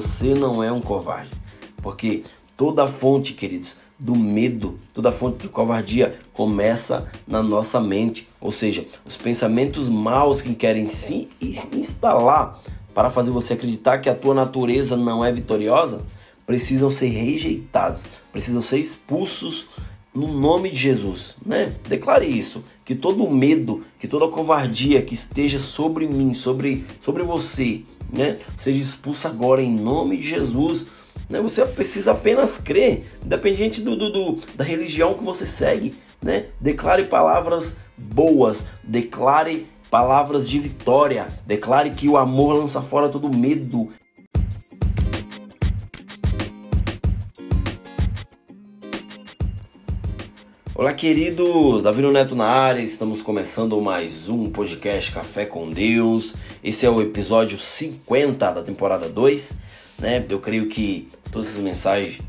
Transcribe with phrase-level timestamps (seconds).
[0.00, 1.30] você não é um covarde.
[1.82, 2.22] Porque
[2.56, 8.26] toda fonte, queridos, do medo, toda fonte de covardia começa na nossa mente.
[8.40, 11.28] Ou seja, os pensamentos maus que querem se
[11.70, 12.58] instalar
[12.94, 16.02] para fazer você acreditar que a tua natureza não é vitoriosa
[16.46, 19.68] precisam ser rejeitados, precisam ser expulsos
[20.14, 21.72] no nome de Jesus, né?
[21.88, 27.82] Declare isso, que todo medo, que toda covardia que esteja sobre mim, sobre, sobre você,
[28.12, 30.86] né, seja expulsa agora em nome de Jesus.
[31.28, 31.40] Né?
[31.40, 36.46] Você precisa apenas crer, independente do, do, do, da religião que você segue, né?
[36.60, 43.88] Declare palavras boas, declare palavras de vitória, declare que o amor lança fora todo medo,
[50.80, 51.82] Olá, queridos!
[51.82, 56.34] Davi Neto na área, estamos começando mais um podcast Café com Deus.
[56.64, 59.58] Esse é o episódio 50 da temporada 2.
[59.98, 60.24] Né?
[60.26, 62.22] Eu creio que todas essas mensagens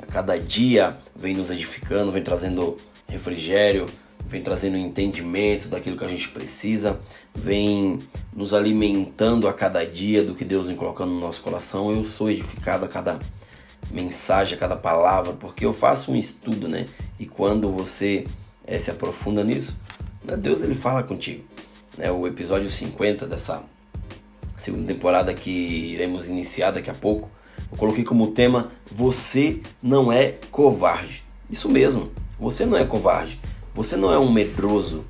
[0.00, 2.76] a cada dia vem nos edificando, vem trazendo
[3.08, 3.86] refrigério,
[4.24, 7.00] vem trazendo entendimento daquilo que a gente precisa,
[7.34, 7.98] vem
[8.32, 11.90] nos alimentando a cada dia do que Deus vem colocando no nosso coração.
[11.90, 13.18] Eu sou edificado a cada
[13.90, 16.86] mensagem, a cada palavra, porque eu faço um estudo, né?
[17.18, 18.26] E quando você
[18.66, 19.78] é, se aprofunda nisso,
[20.24, 21.44] né, Deus ele fala contigo.
[21.96, 22.10] Né?
[22.10, 23.62] O episódio 50 dessa
[24.56, 27.30] segunda temporada que iremos iniciar daqui a pouco,
[27.70, 31.22] eu coloquei como tema Você não é covarde.
[31.50, 33.40] Isso mesmo, você não é covarde,
[33.74, 35.04] você não é um medroso.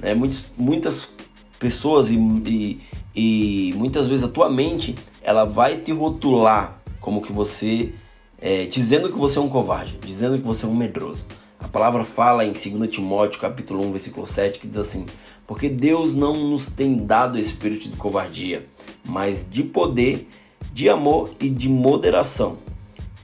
[0.00, 0.14] Né?
[0.14, 1.12] Muitas, muitas
[1.58, 2.80] pessoas e, e,
[3.14, 7.92] e muitas vezes a tua mente ela vai te rotular como que você
[8.40, 11.26] é, dizendo que você é um covarde, dizendo que você é um medroso.
[11.60, 15.06] A palavra fala em 2 Timóteo capítulo 1, versículo 7, que diz assim:
[15.46, 18.66] Porque Deus não nos tem dado espírito de covardia,
[19.04, 20.26] mas de poder,
[20.72, 22.58] de amor e de moderação.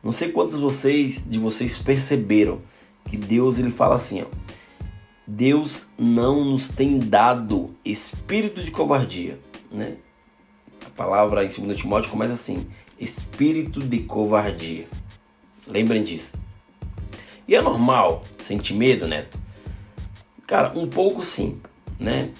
[0.04, 2.60] Não sei quantos vocês de vocês perceberam
[3.08, 4.26] que Deus ele fala assim, ó,
[5.26, 9.38] Deus não nos tem dado espírito de covardia,
[9.72, 9.96] né?
[10.84, 12.66] A palavra em 2 Timóteo começa assim:
[13.00, 14.86] espírito de covardia.
[15.66, 16.32] Lembrem disso.
[17.48, 19.38] E é normal sentir medo, Neto?
[20.46, 21.60] Cara, um pouco sim,
[21.98, 22.30] né?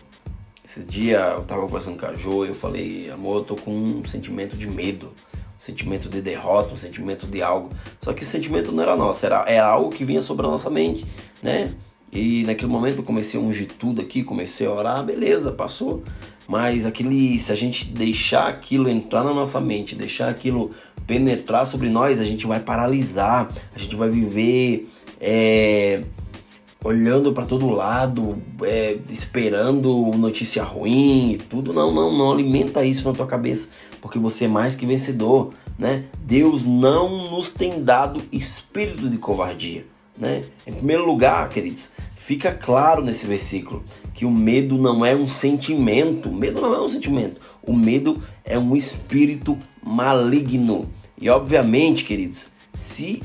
[0.65, 3.71] Esses dias eu tava conversando com a Jo e eu falei, amor, eu tô com
[3.71, 7.71] um sentimento de medo, um sentimento de derrota, um sentimento de algo.
[8.01, 10.69] Só que esse sentimento não era nosso, era, era algo que vinha sobre a nossa
[10.69, 11.07] mente,
[11.41, 11.73] né?
[12.13, 16.03] E naquele momento eu comecei a ungir tudo aqui, comecei a orar, beleza, passou.
[16.49, 20.73] Mas aquele, se a gente deixar aquilo entrar na nossa mente, deixar aquilo
[21.07, 24.85] penetrar sobre nós, a gente vai paralisar, a gente vai viver
[25.21, 26.03] é,
[26.83, 31.73] olhando para todo lado, é, esperando notícia ruim e tudo.
[31.73, 33.69] Não, não, não alimenta isso na tua cabeça,
[34.01, 36.05] porque você é mais que vencedor, né?
[36.21, 39.85] Deus não nos tem dado espírito de covardia,
[40.17, 40.45] né?
[40.67, 43.83] Em primeiro lugar, queridos, fica claro nesse versículo
[44.15, 46.29] que o medo não é um sentimento.
[46.29, 47.41] O medo não é um sentimento.
[47.63, 50.89] O medo é um espírito maligno.
[51.21, 53.23] E obviamente, queridos, se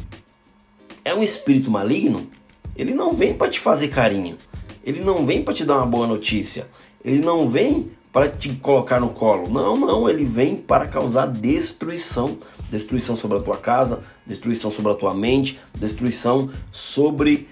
[1.03, 2.27] é um espírito maligno,
[2.75, 4.37] ele não vem para te fazer carinho.
[4.83, 6.67] Ele não vem para te dar uma boa notícia.
[7.03, 9.49] Ele não vem para te colocar no colo.
[9.49, 12.37] Não, não, ele vem para causar destruição,
[12.69, 17.47] destruição sobre a tua casa, destruição sobre a tua mente, destruição sobre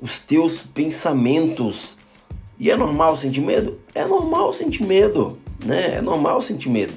[0.00, 1.96] os teus pensamentos.
[2.58, 3.78] E é normal sentir medo?
[3.94, 5.96] É normal sentir medo, né?
[5.96, 6.94] É normal sentir medo,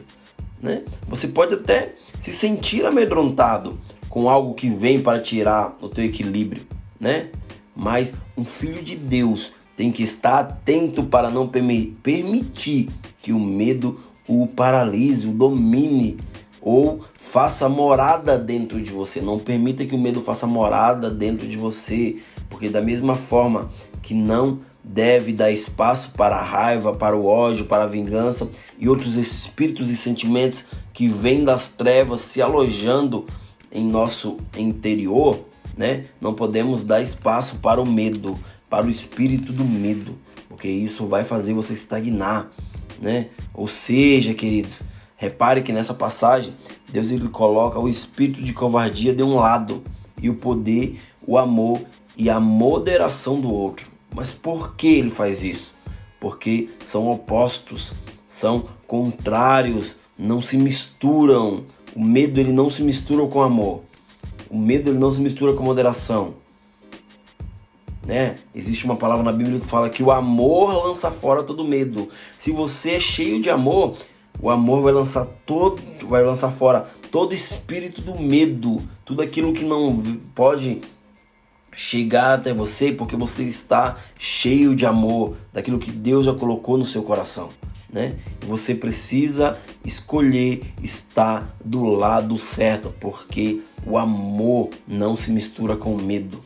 [0.62, 0.84] né?
[1.08, 3.78] Você pode até se sentir amedrontado
[4.12, 6.68] com algo que vem para tirar o teu equilíbrio,
[7.00, 7.30] né?
[7.76, 12.90] Mas um filho de Deus tem que estar atento para não permitir
[13.20, 16.18] que o medo o paralise, o domine
[16.62, 19.22] ou faça morada dentro de você.
[19.22, 22.18] Não permita que o medo faça morada dentro de você,
[22.50, 23.70] porque da mesma forma
[24.02, 28.90] que não deve dar espaço para a raiva, para o ódio, para a vingança e
[28.90, 33.26] outros espíritos e sentimentos que vêm das trevas se alojando
[33.72, 35.40] em nosso interior,
[35.78, 36.06] né?
[36.20, 38.38] Não podemos dar espaço para o medo,
[38.70, 40.18] para o espírito do medo,
[40.50, 42.50] porque isso vai fazer você estagnar,
[43.02, 43.28] né?
[43.54, 44.84] Ou seja, queridos,
[45.16, 46.54] repare que nessa passagem
[46.92, 49.82] Deus ele coloca o espírito de covardia de um lado
[50.22, 51.82] e o poder, o amor
[52.18, 53.90] e a moderação do outro.
[54.14, 55.76] Mas por que ele faz isso?
[56.20, 57.94] Porque são opostos,
[58.28, 61.64] são contrários, não se misturam.
[61.96, 63.82] O medo ele não se mistura com amor.
[64.50, 66.36] O medo ele não se mistura com moderação.
[68.06, 68.36] Né?
[68.56, 72.10] Existe uma palavra na Bíblia que fala que o amor lança fora todo medo.
[72.38, 73.96] Se você é cheio de amor,
[74.40, 79.64] O amor vai lançar todo, vai lançar fora todo espírito do medo, tudo aquilo que
[79.64, 80.02] não
[80.34, 80.82] pode
[81.76, 86.86] chegar até você porque você está cheio de amor, daquilo que Deus já colocou no
[86.86, 87.50] seu coração.
[87.92, 88.16] Né?
[88.48, 96.42] Você precisa escolher estar do lado certo, porque o amor não se mistura com medo.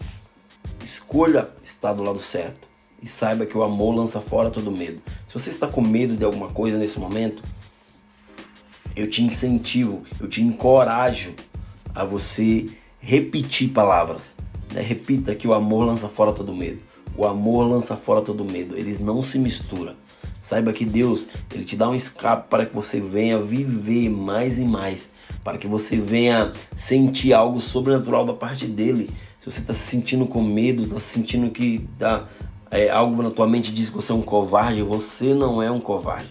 [0.83, 2.67] Escolha estar do lado certo
[3.01, 5.01] e saiba que o amor lança fora todo medo.
[5.27, 7.43] Se você está com medo de alguma coisa nesse momento,
[8.95, 11.33] eu te incentivo, eu te encorajo
[11.93, 12.67] a você
[12.99, 14.35] repetir palavras.
[14.73, 14.81] Né?
[14.81, 16.79] Repita que o amor lança fora todo medo.
[17.15, 18.75] O amor lança fora todo medo.
[18.75, 19.95] Eles não se misturam.
[20.45, 24.63] Saiba que Deus, ele te dá um escape para que você venha viver mais e
[24.63, 25.09] mais,
[25.43, 29.09] para que você venha sentir algo sobrenatural da parte dele.
[29.39, 32.27] Se você está se sentindo com medo, está sentindo que tá,
[32.69, 35.79] é, algo na tua mente diz que você é um covarde, você não é um
[35.79, 36.29] covarde.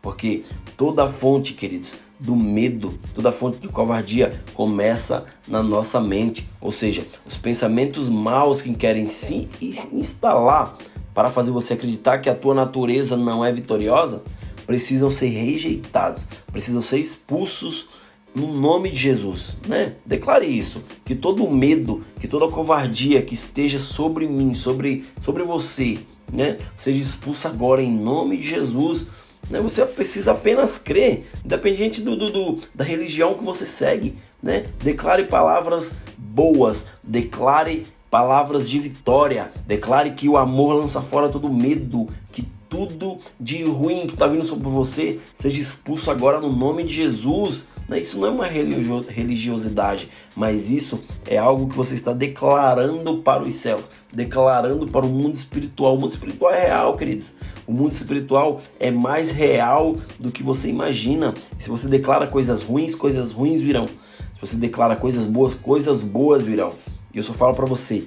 [0.00, 0.44] Porque
[0.76, 6.48] toda fonte, queridos, do medo, toda fonte de covardia começa na nossa mente.
[6.60, 9.48] Ou seja, os pensamentos maus que querem se
[9.92, 10.78] instalar
[11.16, 14.22] para fazer você acreditar que a tua natureza não é vitoriosa
[14.66, 17.88] precisam ser rejeitados, precisam ser expulsos
[18.34, 19.94] no nome de Jesus, né?
[20.04, 26.00] Declare isso, que todo medo, que toda covardia que esteja sobre mim, sobre sobre você,
[26.30, 29.06] né, seja expulsa agora em nome de Jesus
[29.48, 29.60] né?
[29.60, 34.16] Você precisa apenas crer, independente do, do, do, da religião que você segue.
[34.42, 34.64] Né?
[34.82, 42.08] Declare palavras boas, declare palavras de vitória, declare que o amor lança fora todo medo,
[42.32, 46.94] que tudo de ruim que está vindo sobre você seja expulso agora no nome de
[46.94, 47.66] Jesus.
[47.90, 53.54] Isso não é uma religiosidade, mas isso é algo que você está declarando para os
[53.54, 55.94] céus, declarando para o mundo espiritual.
[55.94, 57.34] O mundo espiritual é real, queridos.
[57.66, 61.32] O mundo espiritual é mais real do que você imagina.
[61.58, 63.86] Se você declara coisas ruins, coisas ruins virão.
[63.86, 66.74] Se você declara coisas boas, coisas boas virão.
[67.16, 68.04] E eu só falo para você: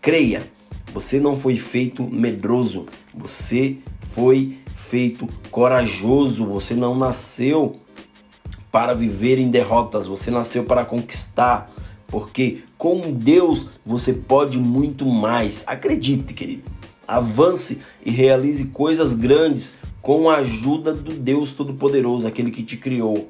[0.00, 0.48] creia.
[0.94, 3.78] Você não foi feito medroso, você
[4.10, 7.76] foi feito corajoso, você não nasceu
[8.70, 11.72] para viver em derrotas, você nasceu para conquistar,
[12.06, 15.64] porque com Deus você pode muito mais.
[15.66, 16.70] Acredite, querido.
[17.08, 23.28] Avance e realize coisas grandes com a ajuda do Deus Todo-Poderoso, aquele que te criou.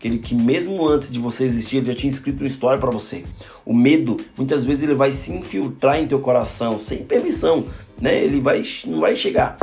[0.00, 3.22] Aquele que mesmo antes de você existir, ele já tinha escrito uma história para você.
[3.66, 7.66] O medo, muitas vezes ele vai se infiltrar em teu coração sem permissão,
[8.00, 8.24] né?
[8.24, 9.58] Ele vai não vai chegar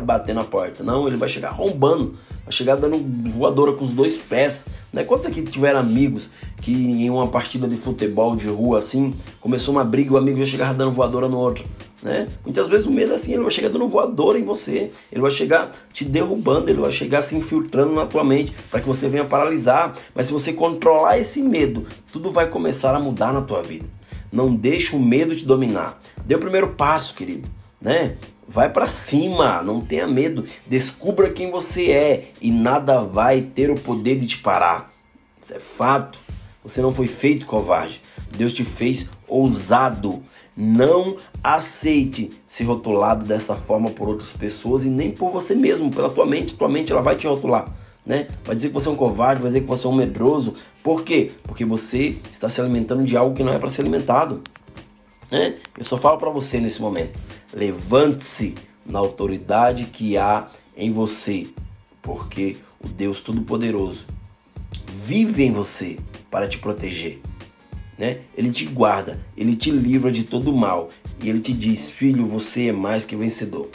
[0.00, 0.84] bater na porta.
[0.84, 2.14] Não, ele vai chegar rombando,
[2.44, 4.64] vai chegar dando voadora com os dois pés.
[4.92, 5.02] Né?
[5.02, 6.30] Quantos aqui tiveram amigos
[6.62, 10.38] que em uma partida de futebol de rua assim, começou uma briga e o amigo
[10.38, 11.64] já chegava dando voadora no outro?
[12.02, 12.28] Né?
[12.44, 15.30] Muitas vezes o medo é assim, ele vai chegar dando voadora em você, ele vai
[15.30, 19.24] chegar te derrubando, ele vai chegar se infiltrando na tua mente para que você venha
[19.24, 19.94] paralisar.
[20.14, 23.86] Mas se você controlar esse medo, tudo vai começar a mudar na tua vida.
[24.32, 25.98] Não deixe o medo te dominar.
[26.24, 27.48] Dê o primeiro passo, querido,
[27.80, 28.16] né?
[28.48, 30.44] Vai para cima, não tenha medo.
[30.66, 34.90] Descubra quem você é e nada vai ter o poder de te parar.
[35.40, 36.18] Isso é fato.
[36.62, 38.02] Você não foi feito covarde.
[38.36, 40.22] Deus te fez ousado.
[40.62, 46.10] Não aceite ser rotulado dessa forma por outras pessoas e nem por você mesmo, pela
[46.10, 46.54] tua mente.
[46.54, 47.72] Tua mente ela vai te rotular.
[48.04, 48.28] Né?
[48.44, 50.52] Vai dizer que você é um covarde, vai dizer que você é um medroso.
[50.82, 51.32] Por quê?
[51.44, 54.42] Porque você está se alimentando de algo que não é para ser alimentado.
[55.30, 55.56] Né?
[55.78, 57.18] Eu só falo para você nesse momento.
[57.54, 60.46] Levante-se na autoridade que há
[60.76, 61.48] em você,
[62.02, 64.06] porque o Deus Todo-Poderoso
[64.86, 65.98] vive em você
[66.30, 67.22] para te proteger.
[68.00, 68.20] Né?
[68.34, 70.88] Ele te guarda, ele te livra de todo mal
[71.22, 73.68] e ele te diz: Filho, você é mais que vencedor.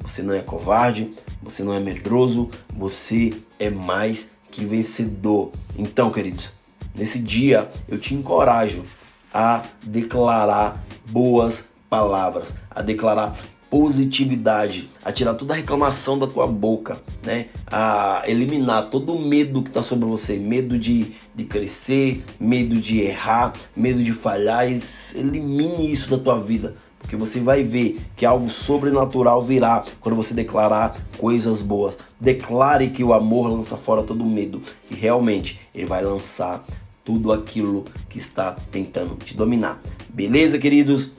[0.00, 1.10] Você não é covarde,
[1.42, 5.52] você não é medroso, você é mais que vencedor.
[5.78, 6.52] Então, queridos,
[6.94, 8.84] nesse dia eu te encorajo
[9.32, 13.34] a declarar boas palavras, a declarar
[13.70, 17.46] positividade, a tirar toda a reclamação da tua boca, né?
[17.68, 23.00] A eliminar todo o medo que está sobre você, medo de, de crescer, medo de
[23.00, 24.66] errar, medo de falhar,
[25.14, 30.34] elimine isso da tua vida, porque você vai ver que algo sobrenatural virá quando você
[30.34, 31.98] declarar coisas boas.
[32.20, 34.60] Declare que o amor lança fora todo medo
[34.90, 36.64] e realmente ele vai lançar
[37.04, 39.80] tudo aquilo que está tentando te dominar.
[40.08, 41.10] Beleza, queridos?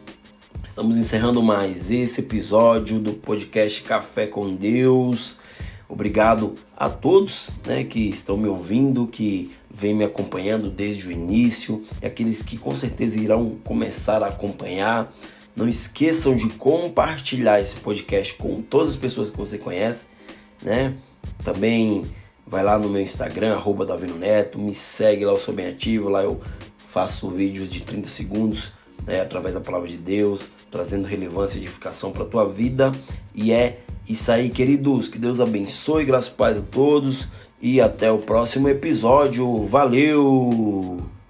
[0.71, 5.35] Estamos encerrando mais esse episódio do podcast Café com Deus.
[5.89, 11.83] Obrigado a todos né, que estão me ouvindo, que vêm me acompanhando desde o início
[12.01, 15.13] e aqueles que com certeza irão começar a acompanhar.
[15.57, 20.07] Não esqueçam de compartilhar esse podcast com todas as pessoas que você conhece,
[20.63, 20.95] né?
[21.43, 22.05] Também
[22.47, 26.07] vai lá no meu Instagram, arroba Davino Neto, me segue lá, eu sou bem ativo,
[26.07, 26.39] lá eu
[26.87, 28.71] faço vídeos de 30 segundos,
[29.05, 32.91] né, através da palavra de Deus, trazendo relevância e edificação para tua vida.
[33.33, 35.07] E é isso aí, queridos.
[35.07, 37.27] Que Deus abençoe, graças e paz a todos.
[37.61, 39.63] E até o próximo episódio.
[39.63, 41.20] Valeu!